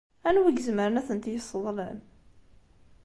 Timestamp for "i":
0.49-0.53